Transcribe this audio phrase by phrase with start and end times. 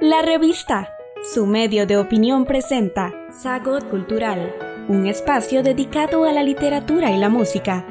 [0.00, 0.90] La revista,
[1.34, 4.54] su medio de opinión presenta Sagot Cultural,
[4.88, 7.86] un espacio dedicado a la literatura y la música.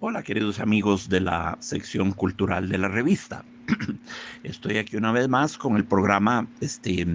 [0.00, 3.44] Hola queridos amigos de la sección cultural de la revista.
[4.42, 7.06] Estoy aquí una vez más con el programa, este,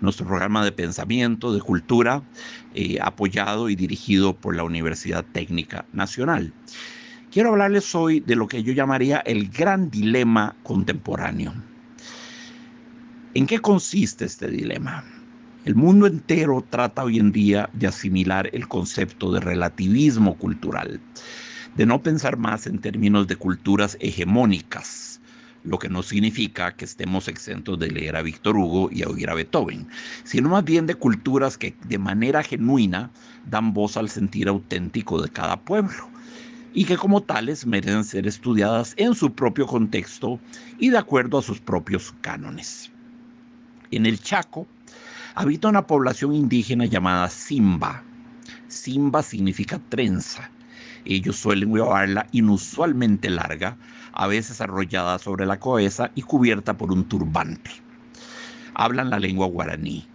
[0.00, 2.22] nuestro programa de pensamiento, de cultura,
[2.74, 6.54] eh, apoyado y dirigido por la Universidad Técnica Nacional.
[7.30, 11.54] Quiero hablarles hoy de lo que yo llamaría el gran dilema contemporáneo.
[13.34, 15.04] ¿En qué consiste este dilema?
[15.64, 21.00] El mundo entero trata hoy en día de asimilar el concepto de relativismo cultural,
[21.76, 25.20] de no pensar más en términos de culturas hegemónicas,
[25.62, 29.30] lo que no significa que estemos exentos de leer a Víctor Hugo y a oír
[29.30, 29.86] a Beethoven,
[30.24, 33.12] sino más bien de culturas que de manera genuina
[33.48, 36.09] dan voz al sentir auténtico de cada pueblo
[36.72, 40.38] y que como tales merecen ser estudiadas en su propio contexto
[40.78, 42.90] y de acuerdo a sus propios cánones.
[43.90, 44.66] En el Chaco
[45.34, 48.02] habita una población indígena llamada Simba.
[48.68, 50.50] Simba significa trenza.
[51.04, 53.76] Ellos suelen llevarla inusualmente larga,
[54.12, 57.70] a veces arrollada sobre la cabeza y cubierta por un turbante.
[58.74, 60.09] Hablan la lengua guaraní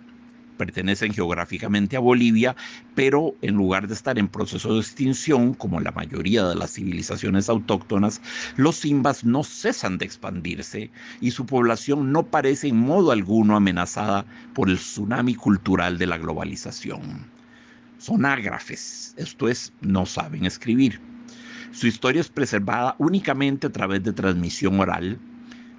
[0.56, 2.56] pertenecen geográficamente a Bolivia,
[2.96, 7.50] pero en lugar de estar en proceso de extinción, como la mayoría de las civilizaciones
[7.50, 8.22] autóctonas,
[8.56, 10.90] los simbas no cesan de expandirse
[11.22, 16.18] y su población no parece en modo alguno amenazada por el tsunami cultural de la
[16.18, 17.26] globalización.
[17.98, 21.00] Son ágrafes, esto es, no saben escribir.
[21.72, 25.20] Su historia es preservada únicamente a través de transmisión oral,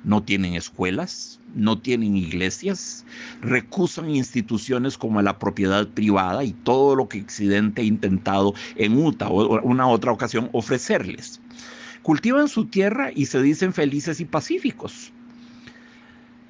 [0.06, 3.04] no tienen escuelas, no tienen iglesias,
[3.42, 9.88] recusan instituciones como la propiedad privada y todo lo que Occidente ha intentado en una
[9.88, 11.40] otra ocasión ofrecerles.
[12.02, 15.12] Cultivan su tierra y se dicen felices y pacíficos.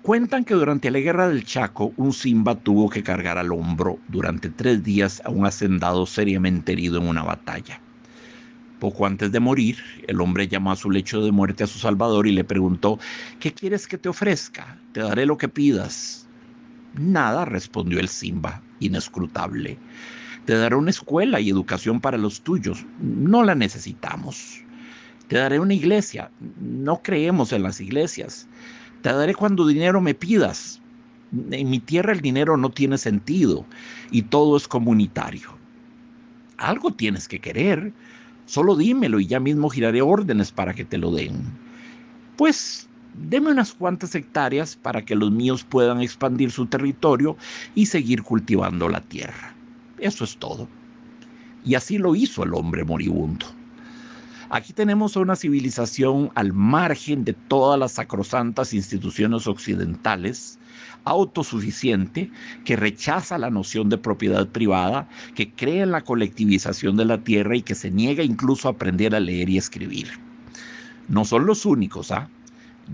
[0.02, 4.50] Cuentan que durante la guerra del Chaco, un Simba tuvo que cargar al hombro durante
[4.50, 7.80] tres días a un hacendado seriamente herido en una batalla.
[8.80, 12.26] Poco antes de morir, el hombre llamó a su lecho de muerte a su Salvador
[12.26, 12.98] y le preguntó,
[13.40, 14.78] ¿qué quieres que te ofrezca?
[14.92, 16.28] Te daré lo que pidas.
[16.94, 19.78] Nada, respondió el Simba, inescrutable.
[20.44, 22.84] Te daré una escuela y educación para los tuyos.
[23.00, 24.62] No la necesitamos.
[25.28, 26.30] Te daré una iglesia.
[26.60, 28.46] No creemos en las iglesias.
[29.02, 30.80] Te daré cuando dinero me pidas.
[31.50, 33.66] En mi tierra el dinero no tiene sentido
[34.10, 35.56] y todo es comunitario.
[36.58, 37.92] Algo tienes que querer.
[38.46, 41.42] Solo dímelo y ya mismo giraré órdenes para que te lo den.
[42.36, 47.36] Pues deme unas cuantas hectáreas para que los míos puedan expandir su territorio
[47.74, 49.54] y seguir cultivando la tierra.
[49.98, 50.68] Eso es todo.
[51.64, 53.46] Y así lo hizo el hombre moribundo.
[54.48, 60.60] Aquí tenemos una civilización al margen de todas las sacrosantas instituciones occidentales,
[61.04, 62.30] autosuficiente,
[62.64, 67.56] que rechaza la noción de propiedad privada, que cree en la colectivización de la tierra
[67.56, 70.08] y que se niega incluso a aprender a leer y escribir.
[71.08, 72.28] No son los únicos, ¿ah?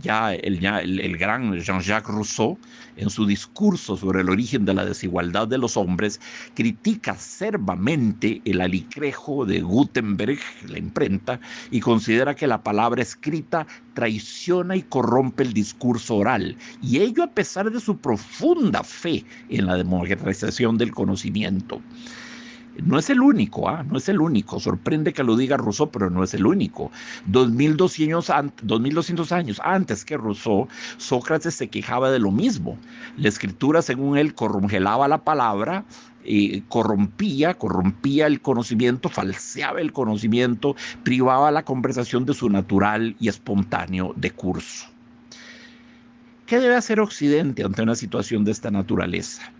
[0.00, 0.58] Ya el,
[1.18, 2.58] gran Jean-Jacques Rousseau,
[2.96, 6.20] en su discurso sobre el origen de la desigualdad de los hombres,
[6.54, 10.38] critica acervamente el alicrejo de Gutenberg,
[10.68, 17.00] la imprenta, y considera que la palabra escrita traiciona y corrompe el discurso oral, y
[17.00, 21.80] ello a pesar de su profunda fe en la democratización del conocimiento.
[22.76, 23.82] No es el único, ¿ah?
[23.82, 24.58] no es el único.
[24.58, 26.90] Sorprende que lo diga Rousseau, pero no es el único.
[27.26, 28.30] 2200,
[29.32, 32.78] años antes que Rousseau, Sócrates se quejaba de lo mismo.
[33.16, 35.84] La escritura, según él, congelaba la palabra,
[36.24, 43.28] y corrompía, corrompía el conocimiento, falseaba el conocimiento, privaba la conversación de su natural y
[43.28, 44.86] espontáneo decurso.
[46.46, 49.52] ¿Qué debe hacer Occidente ante una situación de esta naturaleza?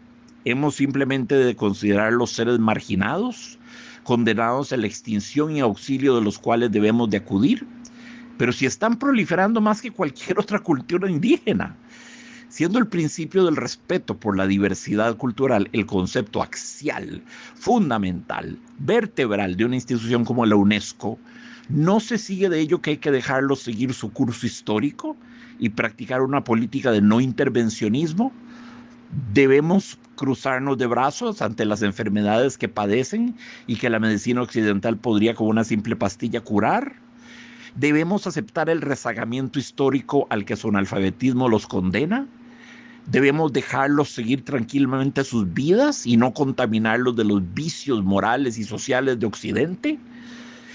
[0.44, 3.58] Hemos simplemente de considerar los seres marginados,
[4.02, 7.66] condenados a la extinción y auxilio de los cuales debemos de acudir.
[8.38, 11.76] Pero si están proliferando más que cualquier otra cultura indígena,
[12.48, 17.22] siendo el principio del respeto por la diversidad cultural el concepto axial,
[17.54, 21.18] fundamental, vertebral de una institución como la UNESCO,
[21.68, 25.16] ¿no se sigue de ello que hay que dejarlos seguir su curso histórico
[25.60, 28.32] y practicar una política de no intervencionismo?
[29.34, 33.36] Debemos cruzarnos de brazos ante las enfermedades que padecen
[33.66, 36.94] y que la medicina occidental podría con una simple pastilla curar.
[37.74, 42.26] Debemos aceptar el rezagamiento histórico al que su analfabetismo los condena.
[43.06, 49.20] Debemos dejarlos seguir tranquilamente sus vidas y no contaminarlos de los vicios morales y sociales
[49.20, 49.98] de Occidente.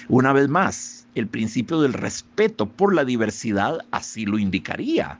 [0.10, 5.18] Una vez más, el principio del respeto por la diversidad así lo indicaría.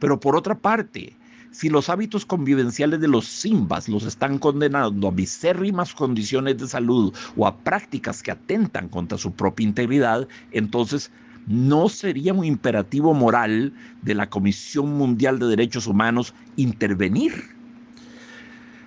[0.00, 1.14] Pero por otra parte,
[1.52, 7.14] si los hábitos convivenciales de los simbas los están condenando a misérrimas condiciones de salud
[7.36, 11.10] o a prácticas que atentan contra su propia integridad, entonces
[11.46, 17.32] no sería un imperativo moral de la Comisión Mundial de Derechos Humanos intervenir.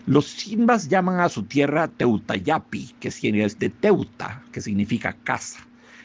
[0.07, 5.59] Los simbas llaman a su tierra Teutayapi, que es de Teuta, que significa casa.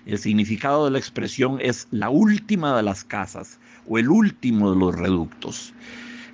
[0.06, 4.78] El significado de la expresión es la última de las casas o el último de
[4.78, 5.74] los reductos.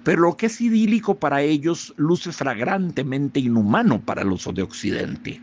[0.06, 5.42] Pero lo que es idílico para ellos luce fragrantemente inhumano para los de Occidente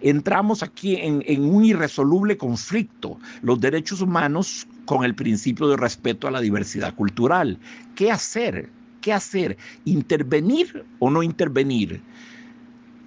[0.00, 6.32] entramos aquí en, un irresoluble conflicto, los derechos humanos con el principio de respeto a
[6.32, 7.56] la diversidad cultural.
[7.94, 8.68] ¿Qué hacer?
[9.00, 9.56] ¿Qué hacer?
[9.84, 12.02] ¿Intervenir o no intervenir?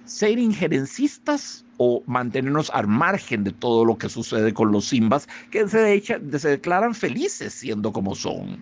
[0.06, 5.68] ¿Ser injerencistas o mantenernos al margen de todo lo que sucede con los simbas que
[5.68, 6.00] se,
[6.38, 8.56] se declaran felices siendo como son?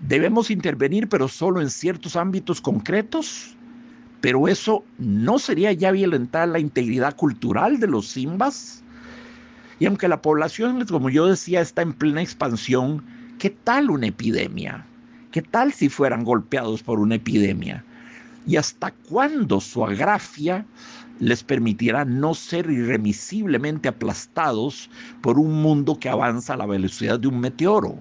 [0.00, 3.56] ¿Debemos intervenir pero solo en ciertos ámbitos concretos?
[4.20, 8.82] Pero eso no sería ya violentar la integridad cultural de los simbas.
[9.80, 13.04] Y aunque la población, como yo decía, está en plena expansión,
[13.38, 14.84] ¿qué tal una epidemia?
[15.32, 17.84] ¿Qué tal si fueran golpeados por una epidemia?
[18.46, 20.64] ¿Y hasta cuándo su agrafia
[21.20, 24.90] les permitirá no ser irremisiblemente aplastados
[25.20, 27.98] por un mundo que avanza a la velocidad de un meteoro?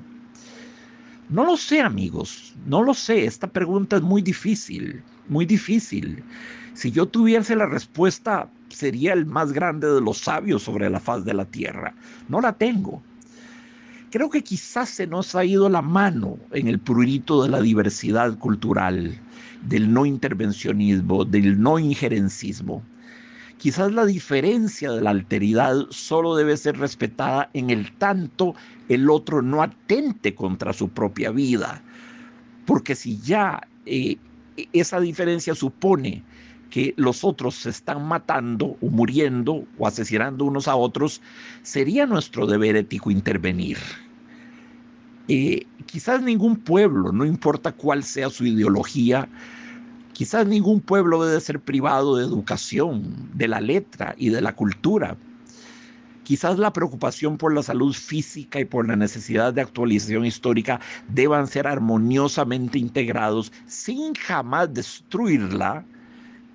[1.30, 3.26] No lo sé, amigos, no lo sé.
[3.26, 6.24] Esta pregunta es muy difícil muy difícil.
[6.74, 11.26] Si yo tuviese la respuesta, sería el más grande de los sabios sobre la faz
[11.26, 11.94] de la tierra.
[12.30, 13.02] No la tengo.
[14.12, 18.38] Creo que quizás se nos ha ido la mano en el prurito de la diversidad
[18.38, 19.20] cultural,
[19.64, 22.84] del no intervencionismo, del no injerencismo.
[23.58, 28.54] Quizás la diferencia de la alteridad solo debe ser respetada en el tanto
[28.88, 31.82] el otro no atente contra su propia vida.
[32.66, 34.18] Porque si ya eh,
[34.74, 36.24] esa diferencia supone
[36.70, 41.22] que los otros se están matando o muriendo o asesinando unos a otros,
[41.64, 43.78] sería nuestro deber ético intervenir.
[45.30, 49.28] Eh, quizás ningún pueblo, no importa cuál sea su ideología,
[50.18, 55.16] quizás ningún pueblo debe ser privado de educación, de la letra y de la cultura.
[56.24, 61.46] Quizás la preocupación por la salud física y por la necesidad de actualización histórica deban
[61.46, 65.86] ser armoniosamente integrados sin jamás destruirla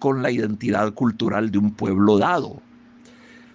[0.00, 2.60] con la identidad cultural de un pueblo dado.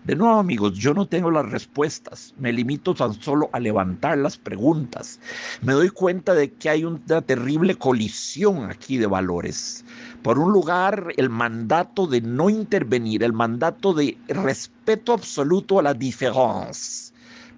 [0.07, 4.37] De nuevo, amigos, yo no tengo las respuestas, me limito tan solo a levantar las
[4.37, 5.19] preguntas.
[5.61, 9.83] Me doy cuenta de que hay una terrible colisión aquí de valores.
[10.23, 15.93] Por un lugar, el mandato de no intervenir, el mandato de respeto absoluto a la
[15.93, 17.06] diferencia,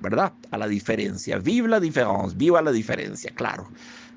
[0.01, 0.33] ¿verdad?
[0.51, 1.37] A la diferencia.
[1.39, 3.67] Viva la diferencia, viva la diferencia, claro.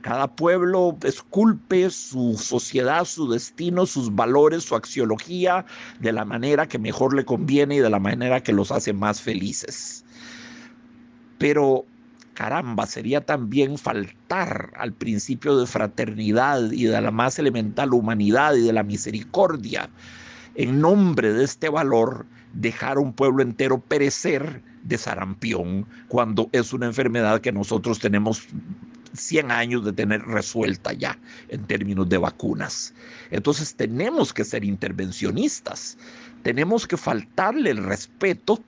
[0.02, 5.64] Cada pueblo esculpe su sociedad, su destino, sus valores, su axiología
[6.00, 9.20] de la manera que mejor le conviene y de la manera que los hace más
[9.20, 10.04] felices.
[11.38, 11.84] Pero
[12.34, 18.62] caramba, sería también faltar al principio de fraternidad y de la más elemental humanidad y
[18.62, 19.88] de la misericordia.
[20.54, 26.72] En nombre de este valor, dejar a un pueblo entero perecer de sarampión cuando es
[26.72, 28.46] una enfermedad que nosotros tenemos
[29.14, 31.18] 100 años de tener resuelta ya
[31.48, 32.94] en términos de vacunas.
[33.30, 35.98] Entonces tenemos que ser intervencionistas,
[36.42, 38.60] tenemos que faltarle el respeto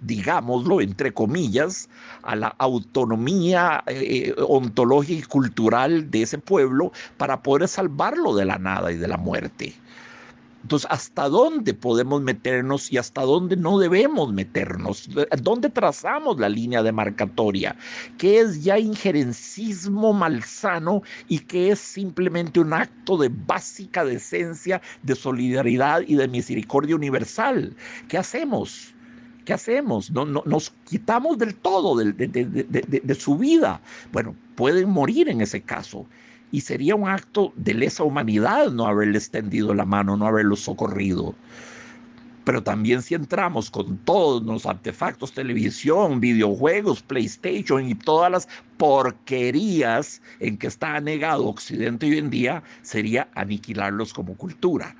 [0.00, 1.88] digámoslo, entre comillas,
[2.22, 8.58] a la autonomía eh, ontológica y cultural de ese pueblo para poder salvarlo de la
[8.58, 9.74] nada y de la muerte.
[10.62, 15.08] Entonces, ¿hasta dónde podemos meternos y hasta dónde no debemos meternos?
[15.42, 17.76] ¿Dónde trazamos la línea demarcatoria?
[18.16, 25.16] ¿Qué es ya injerencismo malsano y qué es simplemente un acto de básica decencia, de
[25.16, 27.74] solidaridad y de misericordia universal?
[28.08, 28.94] ¿Qué hacemos?
[29.44, 30.12] ¿Qué hacemos?
[30.12, 33.80] No, nos quitamos del todo de, de su vida.
[34.12, 36.06] Bueno, pueden morir en ese caso
[36.52, 41.34] y sería un acto de lesa humanidad no haberle extendido la mano, no haberlo socorrido.
[42.44, 50.20] Pero también si entramos con todos los artefactos, televisión, videojuegos, PlayStation y todas las porquerías
[50.40, 54.94] en que está anegado Occidente hoy en día, sería aniquilarlos como cultura,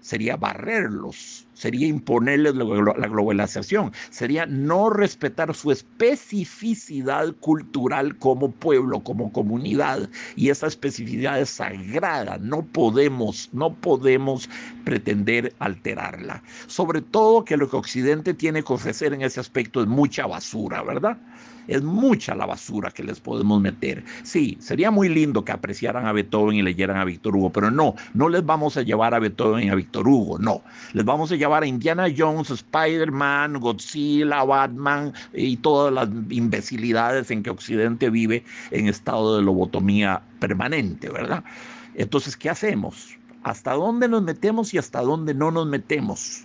[0.00, 9.32] sería barrerlos, sería imponerles la globalización, sería no respetar su especificidad cultural como pueblo, como
[9.32, 10.10] comunidad.
[10.34, 14.50] Y esa especificidad es sagrada, no podemos, no podemos
[14.84, 16.42] pretender alterarla.
[16.66, 20.82] Sobre todo que lo que Occidente tiene que ofrecer en ese aspecto es mucha basura,
[20.82, 21.16] ¿verdad?
[21.68, 24.04] Es mucha la basura que les podemos meter.
[24.24, 27.94] Sí, sería muy lindo que apreciaran a Beethoven y leyeran a Víctor Hugo, pero no,
[28.14, 30.62] no les vamos a llevar a Beethoven y a Víctor Hugo, no.
[30.92, 37.42] Les vamos a llevar a Indiana Jones, Spider-Man, Godzilla, Batman y todas las imbecilidades en
[37.42, 41.44] que Occidente vive en estado de lobotomía permanente, ¿verdad?
[41.94, 43.16] Entonces, ¿qué hacemos?
[43.42, 46.44] ¿Hasta dónde nos metemos y hasta dónde no nos metemos?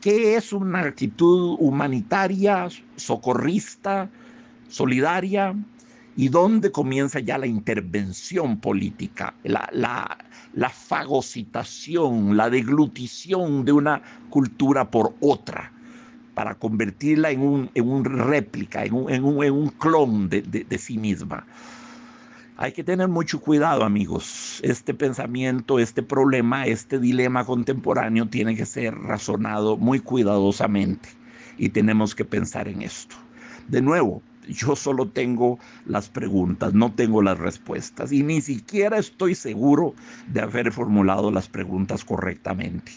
[0.00, 4.10] ¿Qué es una actitud humanitaria, socorrista,
[4.68, 5.54] solidaria?
[6.16, 14.90] ¿Y dónde comienza ya la intervención política, la, la, fagocitación, la deglutición de una cultura
[14.90, 15.70] por otra?
[16.34, 20.42] para convertirla en un, en un réplica, en un, en un, en un clon de,
[20.42, 21.46] de, de sí misma.
[22.56, 24.60] Hay que tener mucho cuidado, amigos.
[24.64, 31.08] Este pensamiento, este problema, este dilema contemporáneo tiene que ser razonado muy cuidadosamente
[31.58, 33.16] y tenemos que pensar en esto.
[33.68, 39.34] De nuevo, yo solo tengo las preguntas, no tengo las respuestas y ni siquiera estoy
[39.34, 39.94] seguro
[40.28, 42.92] de haber formulado las preguntas correctamente.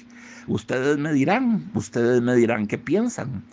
[0.47, 3.43] Ustedes me dirán, ustedes me dirán qué piensan.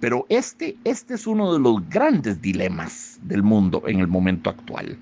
[0.00, 4.96] Pero este, este es uno de los grandes dilemas del mundo en el momento actual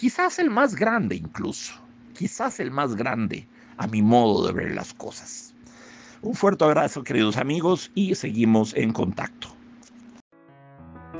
[0.00, 1.74] quizás el más grande incluso,
[2.14, 3.46] quizás el más grande
[3.76, 5.54] a mi modo de ver las cosas.
[6.22, 9.59] Un fuerte abrazo queridos amigos y seguimos en contacto.